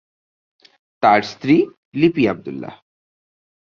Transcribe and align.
তার 1.03 1.21
স্ত্রী 1.23 1.55
লিপি 1.93 2.23
আব্দুল্লাহ। 2.27 2.73